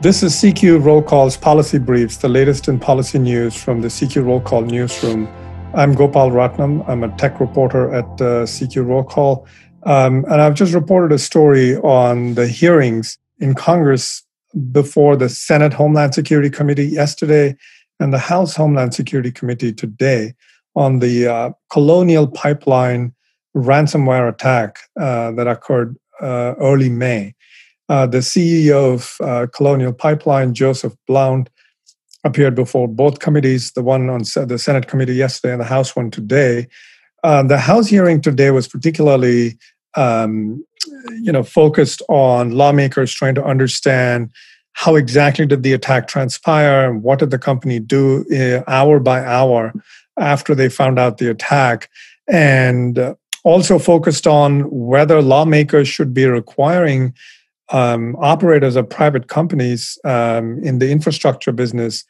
This 0.00 0.22
is 0.22 0.32
CQ 0.34 0.84
Roll 0.84 1.02
Call's 1.02 1.36
Policy 1.36 1.78
Briefs, 1.78 2.18
the 2.18 2.28
latest 2.28 2.68
in 2.68 2.78
policy 2.78 3.18
news 3.18 3.60
from 3.60 3.80
the 3.80 3.88
CQ 3.88 4.26
Roll 4.26 4.40
Call 4.40 4.62
newsroom. 4.62 5.26
I'm 5.74 5.92
Gopal 5.92 6.30
Ratnam. 6.30 6.88
I'm 6.88 7.02
a 7.02 7.08
tech 7.16 7.40
reporter 7.40 7.92
at 7.92 8.04
uh, 8.04 8.46
CQ 8.46 8.86
Roll 8.86 9.02
Call. 9.02 9.44
Um, 9.82 10.24
and 10.26 10.40
I've 10.40 10.54
just 10.54 10.72
reported 10.72 11.12
a 11.12 11.18
story 11.18 11.78
on 11.78 12.34
the 12.34 12.46
hearings 12.46 13.18
in 13.40 13.56
Congress 13.56 14.22
before 14.70 15.16
the 15.16 15.28
Senate 15.28 15.72
Homeland 15.72 16.14
Security 16.14 16.48
Committee 16.48 16.86
yesterday 16.86 17.56
and 17.98 18.14
the 18.14 18.18
House 18.18 18.54
Homeland 18.54 18.94
Security 18.94 19.32
Committee 19.32 19.72
today 19.72 20.32
on 20.76 21.00
the 21.00 21.26
uh, 21.26 21.50
Colonial 21.72 22.28
Pipeline 22.28 23.12
ransomware 23.56 24.28
attack 24.28 24.78
uh, 24.96 25.32
that 25.32 25.48
occurred 25.48 25.96
uh, 26.20 26.54
early 26.60 26.88
May. 26.88 27.34
Uh, 27.88 28.06
the 28.06 28.18
CEO 28.18 28.94
of 28.94 29.16
uh, 29.20 29.46
Colonial 29.54 29.92
Pipeline, 29.92 30.54
Joseph 30.54 30.94
Blount, 31.06 31.48
appeared 32.24 32.54
before 32.54 32.88
both 32.88 33.20
committees, 33.20 33.72
the 33.72 33.82
one 33.82 34.10
on 34.10 34.22
the 34.46 34.58
Senate 34.58 34.88
committee 34.88 35.14
yesterday 35.14 35.52
and 35.52 35.60
the 35.60 35.66
House 35.66 35.96
one 35.96 36.10
today. 36.10 36.68
Uh, 37.24 37.42
the 37.42 37.58
House 37.58 37.88
hearing 37.88 38.20
today 38.20 38.50
was 38.50 38.68
particularly 38.68 39.56
um, 39.96 40.62
you 41.20 41.32
know, 41.32 41.42
focused 41.42 42.02
on 42.08 42.52
lawmakers 42.52 43.12
trying 43.12 43.34
to 43.34 43.44
understand 43.44 44.30
how 44.72 44.94
exactly 44.94 45.44
did 45.46 45.62
the 45.62 45.72
attack 45.72 46.06
transpire 46.06 46.88
and 46.88 47.02
what 47.02 47.18
did 47.18 47.30
the 47.30 47.38
company 47.38 47.80
do 47.80 48.24
uh, 48.32 48.62
hour 48.70 49.00
by 49.00 49.24
hour 49.24 49.72
after 50.18 50.54
they 50.54 50.68
found 50.68 50.98
out 50.98 51.18
the 51.18 51.30
attack 51.30 51.90
and 52.28 52.98
uh, 52.98 53.14
also 53.44 53.78
focused 53.78 54.26
on 54.26 54.68
whether 54.70 55.22
lawmakers 55.22 55.88
should 55.88 56.12
be 56.12 56.26
requiring 56.26 57.14
um, 57.70 58.16
operators 58.16 58.76
of 58.76 58.88
private 58.88 59.28
companies 59.28 59.98
um, 60.04 60.62
in 60.62 60.78
the 60.78 60.90
infrastructure 60.90 61.52
business 61.52 62.04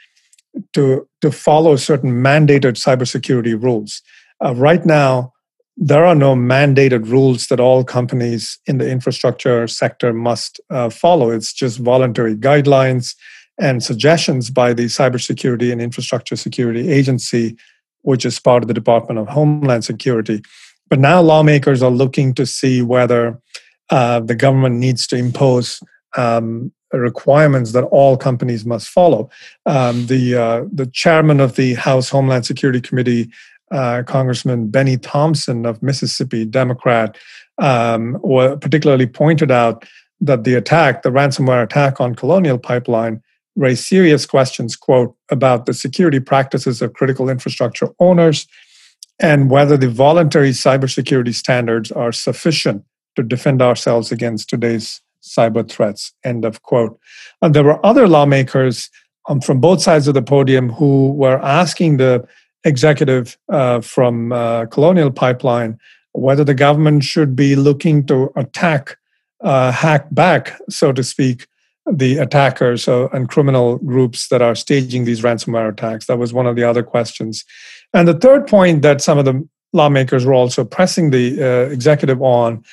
to, 0.72 1.06
to 1.20 1.30
follow 1.30 1.76
certain 1.76 2.12
mandated 2.12 2.74
cybersecurity 2.74 3.60
rules. 3.60 4.02
Uh, 4.44 4.54
right 4.54 4.84
now, 4.86 5.32
there 5.76 6.04
are 6.04 6.14
no 6.14 6.34
mandated 6.34 7.08
rules 7.08 7.46
that 7.46 7.60
all 7.60 7.84
companies 7.84 8.58
in 8.66 8.78
the 8.78 8.90
infrastructure 8.90 9.68
sector 9.68 10.12
must 10.12 10.60
uh, 10.70 10.90
follow. 10.90 11.30
It's 11.30 11.52
just 11.52 11.78
voluntary 11.78 12.34
guidelines 12.34 13.14
and 13.60 13.82
suggestions 13.82 14.50
by 14.50 14.72
the 14.72 14.86
Cybersecurity 14.86 15.70
and 15.70 15.80
Infrastructure 15.80 16.36
Security 16.36 16.90
Agency, 16.90 17.56
which 18.02 18.24
is 18.24 18.40
part 18.40 18.62
of 18.62 18.68
the 18.68 18.74
Department 18.74 19.20
of 19.20 19.28
Homeland 19.28 19.84
Security. 19.84 20.42
But 20.88 21.00
now 21.00 21.20
lawmakers 21.20 21.82
are 21.82 21.90
looking 21.90 22.34
to 22.34 22.46
see 22.46 22.82
whether 22.82 23.40
uh, 23.90 24.20
the 24.20 24.34
government 24.34 24.76
needs 24.76 25.06
to 25.08 25.16
impose 25.16 25.82
um, 26.16 26.72
requirements 26.92 27.72
that 27.72 27.84
all 27.84 28.16
companies 28.16 28.64
must 28.64 28.88
follow. 28.88 29.28
Um, 29.66 30.06
the 30.06 30.34
uh, 30.36 30.64
the 30.72 30.86
chairman 30.86 31.40
of 31.40 31.56
the 31.56 31.74
House 31.74 32.08
Homeland 32.08 32.46
Security 32.46 32.80
Committee, 32.80 33.30
uh, 33.70 34.02
Congressman 34.06 34.68
Benny 34.68 34.96
Thompson 34.96 35.66
of 35.66 35.82
Mississippi, 35.82 36.44
Democrat, 36.44 37.16
um, 37.58 38.18
particularly 38.60 39.06
pointed 39.06 39.50
out 39.50 39.84
that 40.20 40.44
the 40.44 40.54
attack, 40.54 41.02
the 41.02 41.10
ransomware 41.10 41.62
attack 41.62 42.00
on 42.00 42.14
Colonial 42.14 42.58
Pipeline, 42.58 43.22
raised 43.56 43.84
serious 43.84 44.26
questions, 44.26 44.74
quote, 44.74 45.14
about 45.30 45.66
the 45.66 45.74
security 45.74 46.20
practices 46.20 46.82
of 46.82 46.94
critical 46.94 47.28
infrastructure 47.28 47.88
owners 48.00 48.46
and 49.20 49.50
whether 49.50 49.76
the 49.76 49.88
voluntary 49.88 50.50
cybersecurity 50.50 51.34
standards 51.34 51.90
are 51.92 52.12
sufficient 52.12 52.84
to 53.18 53.22
defend 53.24 53.60
ourselves 53.60 54.12
against 54.12 54.48
today's 54.48 55.02
cyber 55.22 55.68
threats. 55.68 56.12
End 56.24 56.44
of 56.44 56.62
quote. 56.62 56.98
And 57.42 57.52
there 57.52 57.64
were 57.64 57.84
other 57.84 58.06
lawmakers 58.06 58.88
um, 59.28 59.40
from 59.40 59.60
both 59.60 59.82
sides 59.82 60.06
of 60.06 60.14
the 60.14 60.22
podium 60.22 60.70
who 60.70 61.12
were 61.12 61.44
asking 61.44 61.96
the 61.96 62.24
executive 62.62 63.36
uh, 63.48 63.80
from 63.80 64.32
uh, 64.32 64.66
Colonial 64.66 65.10
Pipeline 65.10 65.78
whether 66.12 66.44
the 66.44 66.54
government 66.54 67.04
should 67.04 67.34
be 67.34 67.54
looking 67.56 68.06
to 68.06 68.30
attack, 68.36 68.96
uh, 69.42 69.72
hack 69.72 70.06
back, 70.12 70.58
so 70.70 70.92
to 70.92 71.02
speak, 71.02 71.46
the 71.90 72.18
attackers 72.18 72.86
uh, 72.86 73.08
and 73.12 73.28
criminal 73.28 73.78
groups 73.78 74.28
that 74.28 74.42
are 74.42 74.54
staging 74.54 75.04
these 75.04 75.22
ransomware 75.22 75.70
attacks. 75.72 76.06
That 76.06 76.18
was 76.18 76.32
one 76.32 76.46
of 76.46 76.56
the 76.56 76.64
other 76.64 76.82
questions. 76.82 77.44
And 77.92 78.06
the 78.06 78.14
third 78.14 78.46
point 78.46 78.82
that 78.82 79.00
some 79.00 79.18
of 79.18 79.24
the 79.24 79.46
lawmakers 79.72 80.24
were 80.24 80.34
also 80.34 80.64
pressing 80.64 81.10
the 81.10 81.42
uh, 81.42 81.70
executive 81.70 82.20
on 82.22 82.64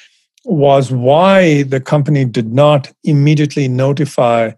was 0.45 0.91
why 0.91 1.63
the 1.63 1.81
company 1.81 2.25
did 2.25 2.53
not 2.53 2.91
immediately 3.03 3.67
notify 3.67 4.51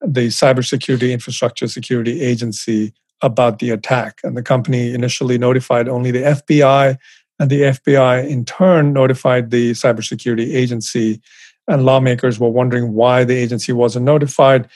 the 0.00 0.28
Cybersecurity 0.28 1.12
Infrastructure 1.12 1.68
Security 1.68 2.22
Agency 2.22 2.92
about 3.22 3.58
the 3.58 3.70
attack. 3.70 4.18
And 4.22 4.36
the 4.36 4.42
company 4.42 4.92
initially 4.92 5.38
notified 5.38 5.88
only 5.88 6.10
the 6.10 6.22
FBI, 6.22 6.96
and 7.38 7.50
the 7.50 7.62
FBI 7.62 8.28
in 8.28 8.44
turn 8.44 8.92
notified 8.92 9.50
the 9.50 9.72
Cybersecurity 9.72 10.54
Agency. 10.54 11.20
And 11.68 11.84
lawmakers 11.84 12.38
were 12.38 12.48
wondering 12.48 12.94
why 12.94 13.24
the 13.24 13.36
agency 13.36 13.72
wasn't 13.72 14.04
notified. 14.04 14.68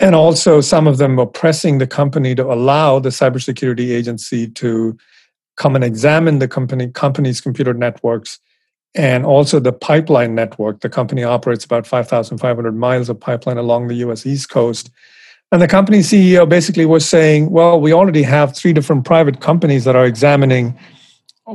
And 0.00 0.14
also, 0.14 0.60
some 0.60 0.86
of 0.86 0.98
them 0.98 1.16
were 1.16 1.26
pressing 1.26 1.78
the 1.78 1.86
company 1.86 2.34
to 2.34 2.44
allow 2.44 2.98
the 2.98 3.10
Cybersecurity 3.10 3.90
Agency 3.90 4.48
to 4.48 4.96
come 5.56 5.76
and 5.76 5.84
examine 5.84 6.40
the 6.40 6.48
company 6.48 6.88
company's 6.88 7.40
computer 7.40 7.74
networks 7.74 8.40
and 8.94 9.26
also 9.26 9.58
the 9.58 9.72
pipeline 9.72 10.34
network. 10.34 10.80
The 10.80 10.88
company 10.88 11.24
operates 11.24 11.64
about 11.64 11.86
5,500 11.86 12.76
miles 12.76 13.08
of 13.08 13.18
pipeline 13.18 13.58
along 13.58 13.88
the 13.88 13.96
US 13.96 14.24
East 14.24 14.50
Coast. 14.50 14.90
And 15.50 15.60
the 15.60 15.68
company 15.68 15.98
CEO 15.98 16.48
basically 16.48 16.86
was 16.86 17.08
saying, 17.08 17.50
well, 17.50 17.80
we 17.80 17.92
already 17.92 18.22
have 18.22 18.56
three 18.56 18.72
different 18.72 19.04
private 19.04 19.40
companies 19.40 19.84
that 19.84 19.96
are 19.96 20.06
examining 20.06 20.78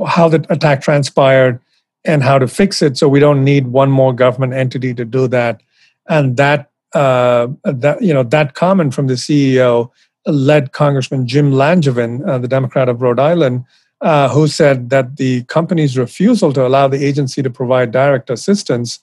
how 0.06 0.28
the 0.28 0.44
attack 0.50 0.82
transpired 0.82 1.60
and 2.04 2.22
how 2.22 2.38
to 2.38 2.48
fix 2.48 2.82
it. 2.82 2.96
So 2.96 3.08
we 3.08 3.20
don't 3.20 3.44
need 3.44 3.68
one 3.68 3.90
more 3.90 4.12
government 4.12 4.54
entity 4.54 4.94
to 4.94 5.04
do 5.04 5.28
that. 5.28 5.60
And 6.08 6.36
that, 6.36 6.70
uh, 6.94 7.48
that 7.64 8.02
you 8.02 8.14
know, 8.14 8.22
that 8.22 8.54
comment 8.54 8.94
from 8.94 9.06
the 9.06 9.14
CEO 9.14 9.90
led 10.26 10.72
Congressman 10.72 11.26
Jim 11.26 11.52
Langevin, 11.52 12.26
uh, 12.26 12.38
the 12.38 12.48
Democrat 12.48 12.88
of 12.88 13.02
Rhode 13.02 13.20
Island, 13.20 13.64
uh, 14.00 14.28
who 14.28 14.48
said 14.48 14.90
that 14.90 15.16
the 15.16 15.44
company's 15.44 15.98
refusal 15.98 16.52
to 16.52 16.66
allow 16.66 16.88
the 16.88 17.04
agency 17.04 17.42
to 17.42 17.50
provide 17.50 17.90
direct 17.90 18.30
assistance 18.30 19.00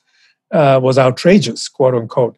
uh, 0.51 0.79
was 0.81 0.97
outrageous, 0.97 1.67
quote 1.67 1.93
unquote. 1.93 2.35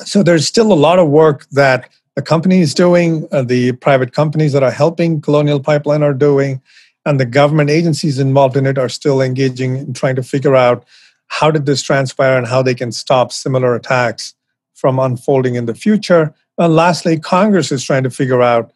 So 0.00 0.22
there's 0.22 0.46
still 0.46 0.72
a 0.72 0.74
lot 0.74 0.98
of 0.98 1.08
work 1.08 1.46
that 1.50 1.88
the 2.16 2.22
company 2.22 2.60
is 2.60 2.74
doing, 2.74 3.28
uh, 3.32 3.42
the 3.42 3.72
private 3.72 4.12
companies 4.12 4.52
that 4.52 4.62
are 4.62 4.70
helping 4.70 5.20
Colonial 5.20 5.60
Pipeline 5.60 6.02
are 6.02 6.14
doing, 6.14 6.60
and 7.04 7.20
the 7.20 7.26
government 7.26 7.70
agencies 7.70 8.18
involved 8.18 8.56
in 8.56 8.66
it 8.66 8.78
are 8.78 8.88
still 8.88 9.20
engaging 9.20 9.76
in 9.76 9.92
trying 9.92 10.16
to 10.16 10.22
figure 10.22 10.56
out 10.56 10.84
how 11.28 11.50
did 11.50 11.66
this 11.66 11.82
transpire 11.82 12.38
and 12.38 12.46
how 12.46 12.62
they 12.62 12.74
can 12.74 12.92
stop 12.92 13.32
similar 13.32 13.74
attacks 13.74 14.34
from 14.74 14.98
unfolding 14.98 15.54
in 15.54 15.66
the 15.66 15.74
future. 15.74 16.34
And 16.58 16.74
lastly, 16.74 17.18
Congress 17.18 17.72
is 17.72 17.84
trying 17.84 18.04
to 18.04 18.10
figure 18.10 18.42
out 18.42 18.72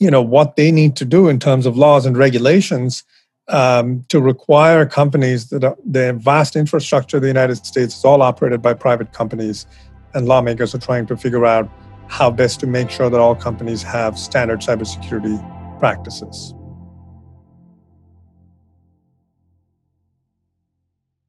you 0.00 0.10
know 0.10 0.22
what 0.22 0.56
they 0.56 0.72
need 0.72 0.96
to 0.96 1.04
do 1.04 1.28
in 1.28 1.38
terms 1.38 1.66
of 1.66 1.76
laws 1.76 2.06
and 2.06 2.16
regulations 2.16 3.04
um, 3.48 4.04
to 4.08 4.20
require 4.20 4.86
companies 4.86 5.50
that 5.50 5.62
are, 5.62 5.76
the 5.84 6.14
vast 6.14 6.56
infrastructure 6.56 7.18
of 7.18 7.22
the 7.22 7.28
United 7.28 7.64
States 7.64 7.96
is 7.96 8.04
all 8.04 8.22
operated 8.22 8.62
by 8.62 8.74
private 8.74 9.12
companies, 9.12 9.66
and 10.14 10.26
lawmakers 10.26 10.74
are 10.74 10.78
trying 10.78 11.06
to 11.06 11.16
figure 11.16 11.46
out 11.46 11.70
how 12.08 12.30
best 12.30 12.58
to 12.60 12.66
make 12.66 12.90
sure 12.90 13.08
that 13.10 13.20
all 13.20 13.36
companies 13.36 13.82
have 13.82 14.18
standard 14.18 14.60
cybersecurity 14.60 15.38
practices. 15.78 16.54